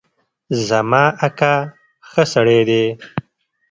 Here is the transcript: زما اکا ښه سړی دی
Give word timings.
زما 0.67 1.03
اکا 1.27 1.53
ښه 2.09 2.23
سړی 2.33 2.59
دی 2.69 2.85